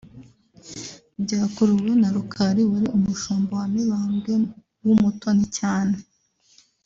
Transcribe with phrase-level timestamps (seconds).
[1.23, 4.33] Byakuruwe na Rukali wari umushumba wa Mibambwe
[4.85, 5.95] w’umutoni cyane